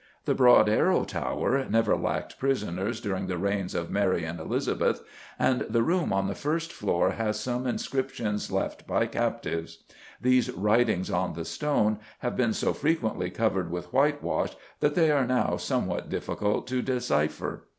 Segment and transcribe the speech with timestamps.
[0.25, 5.03] The Broad Arrow Tower never lacked prisoners during the reigns of Mary and Elizabeth,
[5.37, 9.83] and the room on the first floor has some inscriptions left by captives;
[10.19, 15.27] these writings on the stone have been so repeatedly covered with whitewash that they are
[15.27, 17.67] now somewhat difficult to decipher.